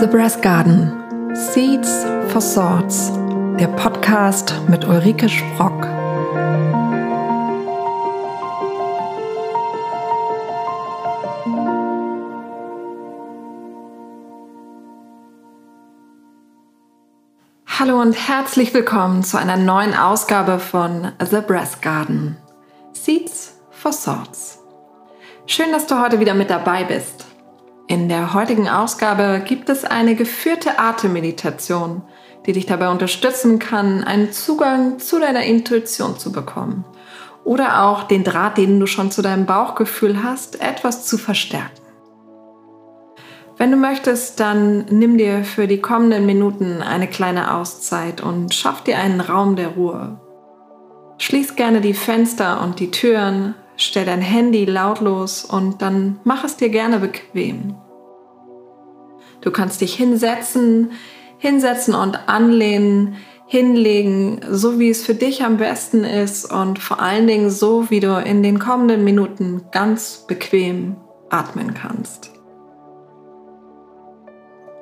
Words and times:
The 0.00 0.06
Brass 0.06 0.40
Garden 0.40 1.34
Seeds 1.34 2.04
for 2.28 2.40
Swords, 2.40 3.10
der 3.58 3.66
Podcast 3.66 4.54
mit 4.68 4.84
Ulrike 4.84 5.28
Sprock. 5.28 5.88
Hallo 17.66 18.00
und 18.00 18.12
herzlich 18.12 18.72
willkommen 18.72 19.24
zu 19.24 19.36
einer 19.36 19.56
neuen 19.56 19.94
Ausgabe 19.94 20.60
von 20.60 21.10
The 21.18 21.40
Brass 21.40 21.80
Garden 21.80 22.36
Seeds 22.92 23.58
for 23.72 23.92
Swords. 23.92 24.60
Schön, 25.46 25.72
dass 25.72 25.88
du 25.88 26.00
heute 26.00 26.20
wieder 26.20 26.34
mit 26.34 26.50
dabei 26.50 26.84
bist. 26.84 27.27
In 27.88 28.10
der 28.10 28.34
heutigen 28.34 28.68
Ausgabe 28.68 29.42
gibt 29.42 29.70
es 29.70 29.82
eine 29.82 30.14
geführte 30.14 30.78
Atemmeditation, 30.78 32.02
die 32.44 32.52
dich 32.52 32.66
dabei 32.66 32.90
unterstützen 32.90 33.58
kann, 33.58 34.04
einen 34.04 34.30
Zugang 34.30 34.98
zu 34.98 35.18
deiner 35.18 35.44
Intuition 35.44 36.18
zu 36.18 36.30
bekommen 36.30 36.84
oder 37.44 37.84
auch 37.84 38.02
den 38.02 38.24
Draht, 38.24 38.58
den 38.58 38.78
du 38.78 38.86
schon 38.86 39.10
zu 39.10 39.22
deinem 39.22 39.46
Bauchgefühl 39.46 40.22
hast, 40.22 40.60
etwas 40.60 41.06
zu 41.06 41.16
verstärken. 41.16 41.80
Wenn 43.56 43.70
du 43.70 43.78
möchtest, 43.78 44.38
dann 44.38 44.84
nimm 44.90 45.16
dir 45.16 45.42
für 45.42 45.66
die 45.66 45.80
kommenden 45.80 46.26
Minuten 46.26 46.82
eine 46.82 47.08
kleine 47.08 47.54
Auszeit 47.54 48.20
und 48.20 48.54
schaff 48.54 48.84
dir 48.84 48.98
einen 48.98 49.22
Raum 49.22 49.56
der 49.56 49.68
Ruhe. 49.68 50.20
Schließ 51.16 51.56
gerne 51.56 51.80
die 51.80 51.94
Fenster 51.94 52.60
und 52.60 52.80
die 52.80 52.90
Türen, 52.90 53.54
stell 53.78 54.04
dein 54.04 54.20
Handy 54.20 54.64
lautlos 54.64 55.44
und 55.44 55.80
dann 55.80 56.20
mach 56.24 56.44
es 56.44 56.56
dir 56.56 56.68
gerne 56.68 56.98
bequem. 56.98 57.76
Du 59.40 59.50
kannst 59.50 59.80
dich 59.80 59.94
hinsetzen, 59.94 60.90
hinsetzen 61.38 61.94
und 61.94 62.28
anlehnen, 62.28 63.16
hinlegen, 63.46 64.40
so 64.50 64.78
wie 64.78 64.90
es 64.90 65.06
für 65.06 65.14
dich 65.14 65.44
am 65.44 65.56
besten 65.56 66.04
ist 66.04 66.52
und 66.52 66.78
vor 66.80 67.00
allen 67.00 67.26
Dingen 67.26 67.50
so, 67.50 67.88
wie 67.88 68.00
du 68.00 68.20
in 68.20 68.42
den 68.42 68.58
kommenden 68.58 69.04
Minuten 69.04 69.62
ganz 69.70 70.24
bequem 70.26 70.96
atmen 71.30 71.72
kannst. 71.72 72.32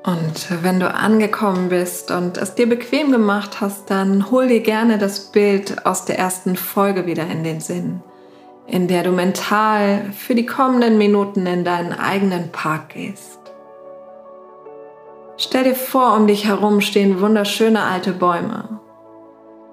Und 0.04 0.62
wenn 0.62 0.80
du 0.80 0.92
angekommen 0.92 1.68
bist 1.68 2.10
und 2.10 2.38
es 2.38 2.54
dir 2.54 2.68
bequem 2.68 3.12
gemacht 3.12 3.60
hast, 3.60 3.90
dann 3.90 4.30
hol 4.30 4.48
dir 4.48 4.60
gerne 4.60 4.98
das 4.98 5.32
Bild 5.32 5.84
aus 5.84 6.04
der 6.04 6.18
ersten 6.18 6.56
Folge 6.56 7.06
wieder 7.06 7.26
in 7.26 7.44
den 7.44 7.60
Sinn 7.60 8.00
in 8.66 8.88
der 8.88 9.02
du 9.02 9.12
mental 9.12 10.10
für 10.12 10.34
die 10.34 10.46
kommenden 10.46 10.98
Minuten 10.98 11.46
in 11.46 11.64
deinen 11.64 11.92
eigenen 11.92 12.50
Park 12.50 12.90
gehst. 12.90 13.38
Stell 15.36 15.64
dir 15.64 15.74
vor, 15.74 16.14
um 16.14 16.26
dich 16.26 16.46
herum 16.46 16.80
stehen 16.80 17.20
wunderschöne 17.20 17.82
alte 17.82 18.12
Bäume. 18.12 18.80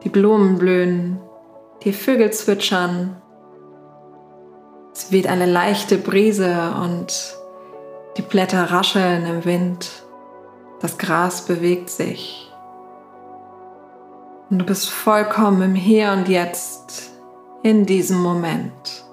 Die 0.03 0.09
Blumen 0.09 0.58
blühen, 0.58 1.19
die 1.83 1.94
Vögel 1.94 2.31
zwitschern. 2.31 3.22
Es 4.94 5.11
weht 5.11 5.28
eine 5.28 5.45
leichte 5.45 5.97
Brise 5.97 6.73
und 6.83 7.35
die 8.17 8.22
Blätter 8.22 8.72
rascheln 8.72 9.25
im 9.25 9.45
Wind. 9.45 9.89
Das 10.81 10.97
Gras 10.97 11.45
bewegt 11.45 11.89
sich. 11.89 12.52
Und 14.50 14.59
du 14.59 14.66
bist 14.66 14.89
vollkommen 14.89 15.61
im 15.61 15.75
Hier 15.75 16.11
und 16.11 16.28
Jetzt 16.28 17.12
in 17.64 17.86
diesem 17.86 18.22
Moment. 18.22 19.06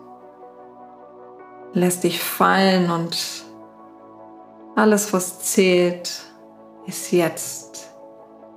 Lässt 1.73 2.03
dich 2.03 2.23
fallen 2.23 2.91
und 2.91 3.45
alles, 4.75 5.13
was 5.13 5.41
zählt, 5.41 6.23
ist 6.87 7.13
jetzt 7.13 7.91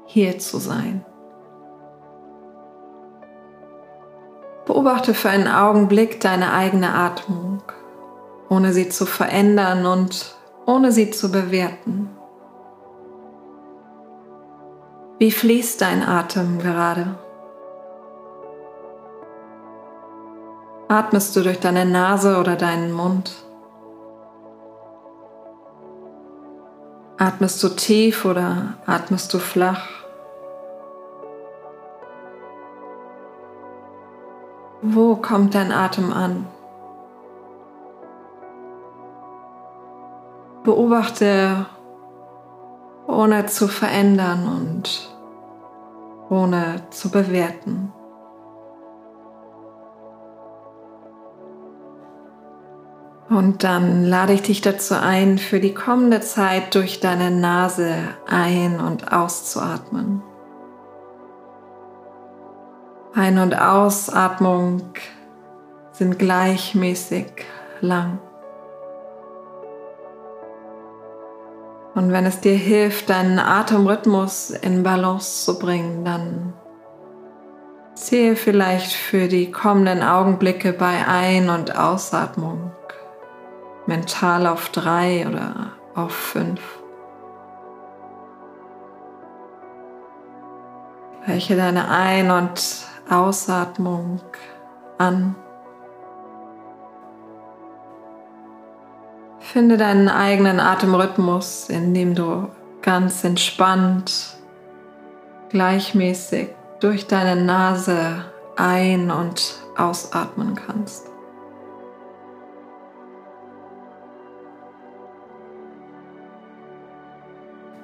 hier 0.06 0.40
zu 0.40 0.58
sein. 0.58 1.06
Beobachte 4.66 5.14
für 5.14 5.30
einen 5.30 5.48
Augenblick 5.48 6.20
deine 6.22 6.54
eigene 6.54 6.94
Atmung, 6.94 7.62
ohne 8.50 8.74
sie 8.74 8.90
zu 8.90 9.06
verändern 9.06 9.86
und 9.86 10.36
ohne 10.66 10.92
sie 10.92 11.12
zu 11.12 11.32
bewerten. 11.32 12.10
Wie 15.20 15.32
fließt 15.32 15.82
dein 15.82 16.02
Atem 16.02 16.60
gerade? 16.60 17.16
Atmest 20.88 21.36
du 21.36 21.42
durch 21.42 21.60
deine 21.60 21.86
Nase 21.86 22.38
oder 22.38 22.56
deinen 22.56 22.92
Mund? 22.92 23.32
Atmest 27.18 27.64
du 27.64 27.70
tief 27.70 28.26
oder 28.26 28.74
atmest 28.86 29.34
du 29.34 29.40
flach? 29.40 29.88
Wo 34.82 35.16
kommt 35.16 35.56
dein 35.56 35.72
Atem 35.72 36.12
an? 36.12 36.46
Beobachte 40.64 41.66
ohne 43.08 43.46
zu 43.46 43.68
verändern 43.68 44.48
und 44.48 45.10
ohne 46.30 46.82
zu 46.90 47.10
bewerten. 47.10 47.94
Und 53.34 53.64
dann 53.64 54.06
lade 54.06 54.34
ich 54.34 54.44
dich 54.44 54.62
dazu 54.62 54.94
ein, 54.94 55.40
für 55.40 55.60
die 55.60 55.74
kommende 55.74 56.22
Zeit 56.22 56.76
durch 56.76 57.00
deine 57.00 57.32
Nase 57.32 57.96
ein- 58.28 58.80
und 58.80 59.12
auszuatmen. 59.12 60.22
Ein- 63.16 63.40
und 63.40 63.60
Ausatmung 63.60 64.84
sind 65.94 66.20
gleichmäßig 66.20 67.26
lang. 67.82 68.20
Und 71.96 72.12
wenn 72.12 72.28
es 72.28 72.40
dir 72.40 72.56
hilft, 72.56 73.10
deinen 73.10 73.40
Atemrhythmus 73.40 74.52
in 74.52 74.84
Balance 74.84 75.46
zu 75.46 75.58
bringen, 75.58 76.06
dann 76.06 76.54
zähle 77.96 78.36
vielleicht 78.36 78.94
für 78.94 79.28
die 79.28 79.50
kommenden 79.50 80.04
Augenblicke 80.04 80.72
bei 80.72 81.08
Ein- 81.08 81.50
und 81.50 81.76
Ausatmung 81.76 82.73
mental 83.86 84.48
auf 84.48 84.70
drei 84.70 85.28
oder 85.28 85.72
auf 85.96 86.12
fünf. 86.12 86.62
Welche 91.26 91.56
deine 91.56 91.90
Ein- 91.90 92.32
und 92.32 92.86
Ausatmung 93.10 94.22
an. 94.98 95.36
Finde 99.40 99.78
deinen 99.78 100.10
eigenen 100.10 100.60
Atemrhythmus, 100.60 101.70
indem 101.70 102.16
du 102.16 102.50
ganz 102.82 103.24
entspannt, 103.24 104.38
gleichmäßig 105.50 106.50
durch 106.80 107.08
deine 107.08 107.42
Nase 107.42 108.26
ein- 108.58 109.12
und 109.12 109.56
ausatmen 109.78 110.56
kannst. 110.56 111.13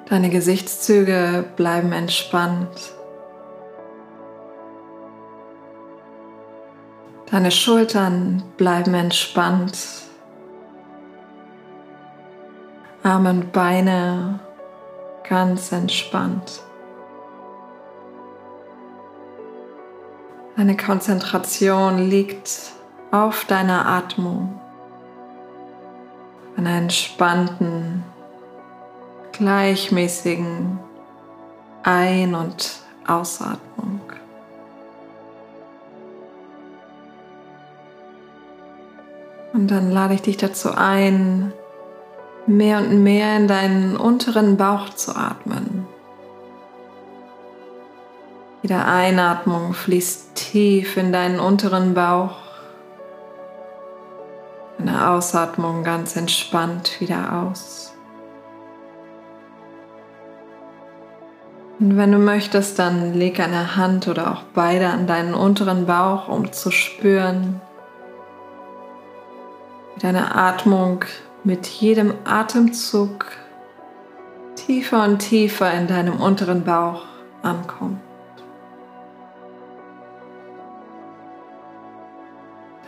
Deine 0.10 0.32
Gesichtszüge 0.32 1.46
bleiben 1.56 1.92
entspannt. 1.92 2.94
Deine 7.30 7.52
Schultern 7.52 8.42
bleiben 8.58 8.96
entspannt. 8.96 9.78
Arme 13.04 13.30
und 13.30 13.52
Beine 13.52 14.40
ganz 15.30 15.72
entspannt. 15.72 16.64
Deine 20.58 20.76
Konzentration 20.76 22.10
liegt 22.10 22.72
auf 23.12 23.46
deiner 23.46 23.86
Atmung, 23.86 24.60
einer 26.58 26.78
entspannten 26.78 28.04
gleichmäßigen 29.40 30.80
Ein- 31.84 32.36
und 32.36 32.82
Ausatmung. 33.08 34.02
Und 39.54 39.72
dann 39.72 39.92
lade 39.92 40.14
ich 40.14 40.22
dich 40.22 40.36
dazu 40.36 40.72
ein, 40.76 41.54
mehr 42.48 42.80
und 42.80 43.02
mehr 43.02 43.38
in 43.38 43.48
deinen 43.48 43.96
unteren 43.96 44.58
Bauch 44.58 44.90
zu 44.90 45.16
atmen. 45.16 45.88
Jede 48.62 48.84
Einatmung 48.84 49.74
fließt 49.74 50.36
tief 50.36 50.98
in 50.98 51.14
deinen 51.14 51.40
unteren 51.40 51.94
Bauch. 51.94 52.36
Eine 54.78 55.12
Ausatmung 55.12 55.86
ganz 55.86 56.18
entspannt 56.18 57.00
wieder 57.00 57.42
aus. 57.42 57.94
Und 61.80 61.96
wenn 61.96 62.12
du 62.12 62.18
möchtest, 62.18 62.78
dann 62.78 63.14
leg 63.14 63.40
eine 63.40 63.78
Hand 63.78 64.10
oder 64.10 64.32
auch 64.34 64.44
beide 64.54 64.88
an 64.88 65.08
deinen 65.08 65.34
unteren 65.34 65.86
Bauch, 65.86 66.28
um 66.28 66.52
zu 66.52 66.72
spüren, 66.72 67.62
wie 69.96 70.02
deine 70.02 70.36
Atmung 70.36 71.06
mit 71.46 71.68
jedem 71.68 72.14
Atemzug 72.26 73.28
tiefer 74.56 75.06
und 75.06 75.20
tiefer 75.20 75.74
in 75.74 75.88
deinem 75.88 76.20
unteren 76.20 76.66
Bauch 76.66 77.04
ankommt. 77.44 78.02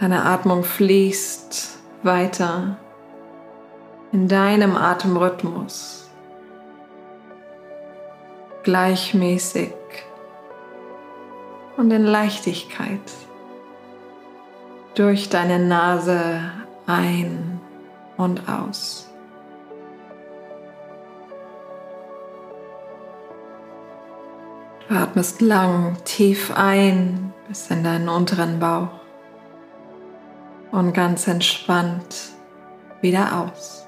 Deine 0.01 0.25
Atmung 0.25 0.63
fließt 0.63 1.77
weiter 2.03 2.75
in 4.11 4.27
deinem 4.27 4.75
Atemrhythmus 4.75 6.00
gleichmäßig 8.63 9.73
und 11.77 11.91
in 11.91 12.03
Leichtigkeit 12.03 12.99
durch 14.95 15.29
deine 15.29 15.59
Nase 15.59 16.41
ein 16.85 17.59
und 18.17 18.47
aus. 18.47 19.09
Du 24.87 24.95
atmest 24.95 25.41
lang 25.41 25.97
tief 26.03 26.51
ein 26.55 27.33
bis 27.47 27.71
in 27.71 27.83
deinen 27.83 28.09
unteren 28.09 28.59
Bauch 28.59 28.89
und 30.71 30.93
ganz 30.93 31.27
entspannt 31.27 32.31
wieder 33.01 33.39
aus. 33.39 33.87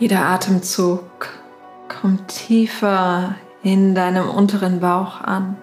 Jeder 0.00 0.26
Atemzug 0.26 1.04
kommt 1.88 2.26
tiefer 2.26 3.36
in 3.62 3.94
deinem 3.94 4.28
unteren 4.28 4.80
Bauch 4.80 5.20
an. 5.20 5.56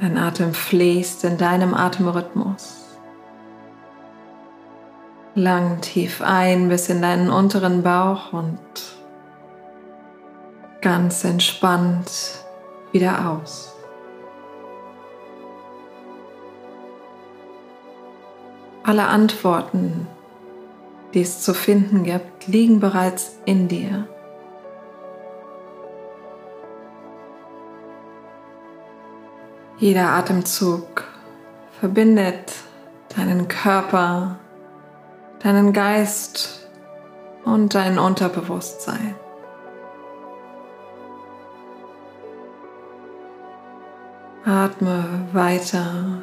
Dein 0.00 0.16
Atem 0.16 0.54
fließt 0.54 1.24
in 1.24 1.38
deinem 1.38 1.74
Atemrhythmus. 1.74 2.84
Lang 5.34 5.80
tief 5.80 6.22
ein 6.22 6.68
bis 6.68 6.88
in 6.88 7.02
deinen 7.02 7.30
unteren 7.30 7.82
Bauch 7.82 8.32
und 8.32 8.60
ganz 10.80 11.24
entspannt 11.24 12.44
wieder 12.92 13.28
aus. 13.28 13.74
Alle 18.84 19.08
Antworten 19.08 20.06
die 21.14 21.22
es 21.22 21.40
zu 21.40 21.54
finden 21.54 22.02
gibt, 22.02 22.48
liegen 22.48 22.80
bereits 22.80 23.38
in 23.44 23.68
dir. 23.68 24.08
Jeder 29.78 30.10
Atemzug 30.10 31.04
verbindet 31.80 32.52
deinen 33.16 33.48
Körper, 33.48 34.36
deinen 35.40 35.72
Geist 35.72 36.68
und 37.44 37.74
dein 37.74 37.98
Unterbewusstsein. 37.98 39.14
Atme 44.44 45.04
weiter 45.32 46.22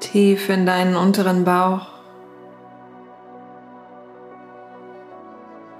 tief 0.00 0.48
in 0.48 0.66
deinen 0.66 0.96
unteren 0.96 1.44
Bauch 1.44 1.91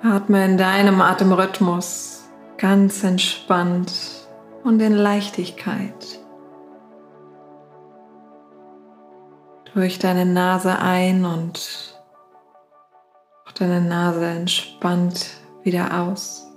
Atme 0.05 0.45
in 0.45 0.59
deinem 0.59 1.01
Atemrhythmus 1.01 2.25
ganz 2.59 3.05
entspannt 3.05 3.93
und 4.65 4.83
in 4.83 4.95
Leichtigkeit. 4.95 6.19
Durch 9.73 10.01
deine 10.01 10.27
Nase 10.27 10.77
ein 10.77 11.25
und 11.25 11.95
auch 13.47 13.53
deine 13.53 13.81
Nase 13.81 14.27
entspannt 14.27 15.31
wieder 15.63 16.03
aus. 16.03 16.49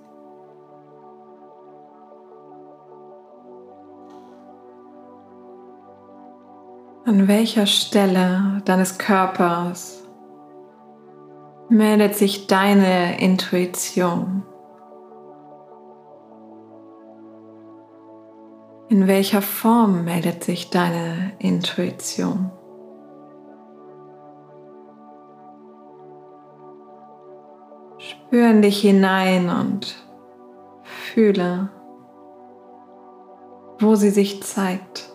An 7.06 7.28
welcher 7.28 7.68
Stelle 7.68 8.64
deines 8.66 8.98
Körpers 8.98 10.05
meldet 11.70 12.16
sich 12.16 12.48
deine 12.48 13.20
Intuition. 13.20 14.44
In 18.88 19.08
welcher 19.08 19.42
Form 19.42 20.06
meldet 20.06 20.44
sich 20.44 20.70
deine 20.70 21.32
Intuition? 21.40 22.52
Spür 27.98 28.52
in 28.52 28.62
dich 28.62 28.82
hinein 28.82 29.50
und 29.50 29.96
fühle, 30.84 31.70
wo 33.80 33.96
sie 33.96 34.12
sich 34.12 34.44
zeigt. 34.44 35.15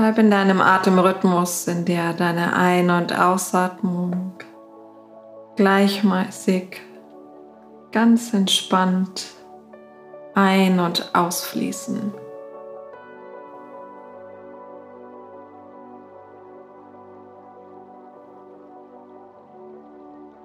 Bleib 0.00 0.16
in 0.16 0.30
deinem 0.30 0.62
Atemrhythmus, 0.62 1.68
in 1.68 1.84
der 1.84 2.14
deine 2.14 2.54
Ein- 2.54 2.88
und 2.88 3.14
Ausatmung 3.14 4.32
gleichmäßig, 5.56 6.80
ganz 7.92 8.32
entspannt 8.32 9.26
ein- 10.34 10.80
und 10.80 11.14
ausfließen. 11.14 12.14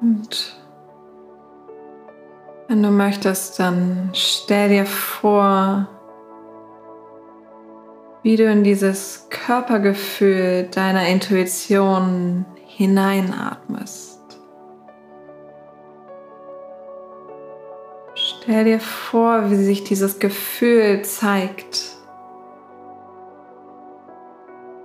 Und 0.02 0.60
wenn 2.68 2.84
du 2.84 2.92
möchtest, 2.92 3.58
dann 3.58 4.10
stell 4.12 4.68
dir 4.68 4.86
vor, 4.86 5.88
wie 8.26 8.38
du 8.38 8.52
in 8.52 8.64
dieses 8.64 9.28
Körpergefühl 9.30 10.68
deiner 10.74 11.08
Intuition 11.08 12.44
hineinatmest. 12.66 14.20
Stell 18.16 18.64
dir 18.64 18.80
vor, 18.80 19.52
wie 19.52 19.56
sich 19.58 19.84
dieses 19.84 20.18
Gefühl 20.18 21.04
zeigt 21.04 21.98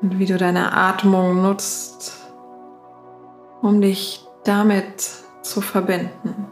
und 0.03 0.19
wie 0.19 0.27
du 0.27 0.37
deine 0.37 0.75
Atmung 0.75 1.41
nutzt, 1.41 2.19
um 3.63 3.81
dich 3.81 4.23
damit 4.45 5.13
zu 5.41 5.63
verbinden. 5.63 6.47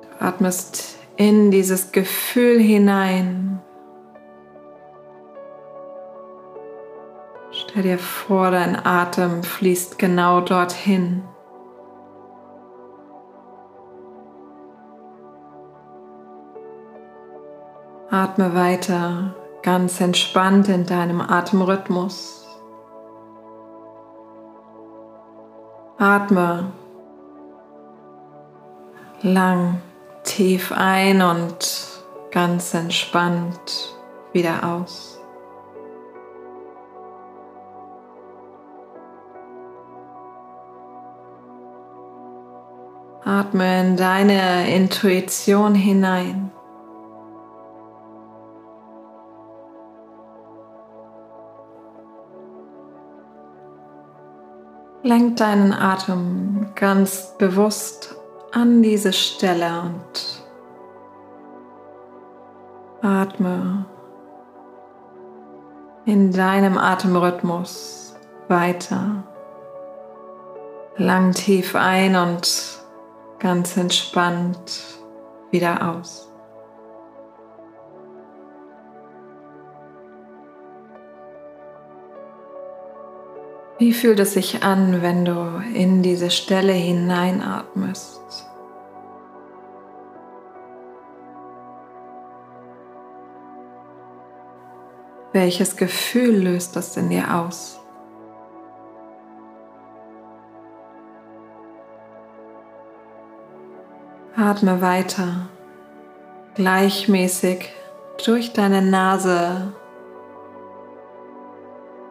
Du 0.00 0.24
atmest 0.24 1.01
in 1.16 1.50
dieses 1.50 1.92
Gefühl 1.92 2.58
hinein. 2.58 3.60
Stell 7.50 7.82
dir 7.82 7.98
vor, 7.98 8.50
dein 8.50 8.76
Atem 8.84 9.42
fließt 9.42 9.98
genau 9.98 10.40
dorthin. 10.40 11.22
Atme 18.10 18.54
weiter 18.54 19.34
ganz 19.62 20.00
entspannt 20.00 20.68
in 20.68 20.84
deinem 20.86 21.20
Atemrhythmus. 21.20 22.46
Atme 25.98 26.72
lang 29.22 29.80
tief 30.24 30.72
ein 30.72 31.22
und 31.22 31.58
ganz 32.30 32.74
entspannt 32.74 33.94
wieder 34.32 34.64
aus. 34.64 35.20
Atme 43.24 43.80
in 43.80 43.96
deine 43.96 44.74
Intuition 44.74 45.74
hinein. 45.74 46.50
Lenk 55.04 55.36
deinen 55.36 55.72
Atem 55.72 56.68
ganz 56.74 57.34
bewusst 57.38 58.16
an 58.52 58.82
diese 58.82 59.12
Stelle 59.12 59.80
und 59.80 60.42
Atme 63.02 63.86
in 66.04 66.32
deinem 66.32 66.78
Atemrhythmus 66.78 68.14
weiter. 68.48 69.24
Lang 70.96 71.32
tief 71.32 71.74
ein 71.74 72.14
und 72.16 72.82
ganz 73.38 73.76
entspannt 73.76 74.98
wieder 75.50 75.90
aus. 75.90 76.31
Wie 83.82 83.92
fühlt 83.92 84.20
es 84.20 84.34
sich 84.34 84.62
an, 84.62 85.02
wenn 85.02 85.24
du 85.24 85.60
in 85.74 86.04
diese 86.04 86.30
Stelle 86.30 86.72
hineinatmest? 86.72 88.46
Welches 95.32 95.76
Gefühl 95.76 96.44
löst 96.44 96.76
das 96.76 96.96
in 96.96 97.08
dir 97.08 97.34
aus? 97.34 97.80
Atme 104.36 104.80
weiter, 104.80 105.48
gleichmäßig 106.54 107.70
durch 108.24 108.52
deine 108.52 108.80
Nase. 108.80 109.72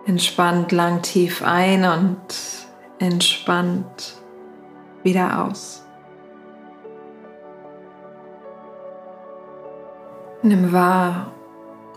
Entspannt 0.05 0.71
lang 0.71 1.01
tief 1.01 1.43
ein 1.43 1.85
und 1.85 2.17
entspannt 2.99 4.15
wieder 5.03 5.45
aus. 5.45 5.83
Nimm 10.43 10.73
wahr, 10.73 11.31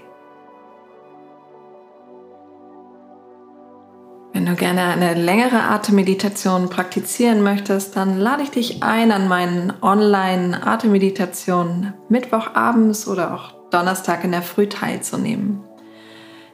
Wenn 4.33 4.47
du 4.47 4.55
gerne 4.55 4.83
eine 4.83 5.15
längere 5.15 5.63
Atemmeditation 5.63 6.71
praktizieren 6.71 7.43
möchtest, 7.43 7.97
dann 7.97 8.17
lade 8.19 8.45
ich 8.45 8.51
dich 8.51 8.85
ein, 8.85 9.11
an 9.11 9.27
meinen 9.27 9.73
Online-Atemmeditationen 9.83 11.95
Mittwochabends 12.09 13.09
oder 13.09 13.35
auch 13.35 13.55
Donnerstag 13.71 14.23
in 14.23 14.31
der 14.31 14.43
Früh 14.43 14.69
teilzunehmen. 14.69 15.65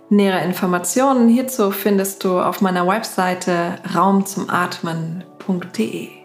Nähere 0.09 0.43
Informationen 0.43 1.29
hierzu 1.29 1.71
findest 1.71 2.25
du 2.25 2.41
auf 2.41 2.63
meiner 2.63 2.87
Webseite 2.87 3.75
raumzumatmen.de. 3.95 6.20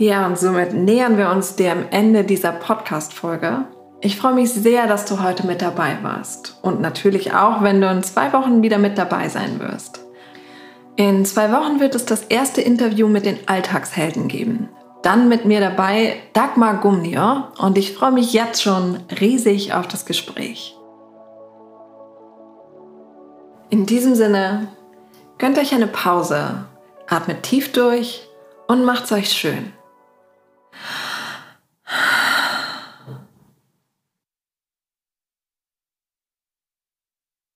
Ja, 0.00 0.24
und 0.24 0.38
somit 0.38 0.72
nähern 0.72 1.18
wir 1.18 1.28
uns 1.28 1.56
dem 1.56 1.84
Ende 1.90 2.24
dieser 2.24 2.52
Podcast-Folge. 2.52 3.66
Ich 4.00 4.16
freue 4.16 4.32
mich 4.32 4.50
sehr, 4.50 4.86
dass 4.86 5.04
du 5.04 5.22
heute 5.22 5.46
mit 5.46 5.60
dabei 5.60 5.98
warst 6.00 6.58
und 6.62 6.80
natürlich 6.80 7.34
auch, 7.34 7.62
wenn 7.62 7.82
du 7.82 7.90
in 7.90 8.02
zwei 8.02 8.32
Wochen 8.32 8.62
wieder 8.62 8.78
mit 8.78 8.96
dabei 8.96 9.28
sein 9.28 9.60
wirst. 9.60 10.00
In 10.96 11.26
zwei 11.26 11.52
Wochen 11.52 11.80
wird 11.80 11.94
es 11.94 12.06
das 12.06 12.24
erste 12.24 12.62
Interview 12.62 13.08
mit 13.08 13.26
den 13.26 13.40
Alltagshelden 13.44 14.28
geben. 14.28 14.70
Dann 15.02 15.28
mit 15.28 15.44
mir 15.44 15.60
dabei 15.60 16.16
Dagmar 16.32 16.80
Gumnier 16.80 17.52
und 17.58 17.76
ich 17.76 17.92
freue 17.92 18.12
mich 18.12 18.32
jetzt 18.32 18.62
schon 18.62 19.00
riesig 19.20 19.74
auf 19.74 19.86
das 19.86 20.06
Gespräch. 20.06 20.74
In 23.68 23.84
diesem 23.84 24.14
Sinne, 24.14 24.68
gönnt 25.36 25.58
euch 25.58 25.74
eine 25.74 25.88
Pause, 25.88 26.64
atmet 27.06 27.42
tief 27.42 27.72
durch 27.72 28.26
und 28.66 28.86
macht's 28.86 29.12
euch 29.12 29.30
schön. 29.30 29.74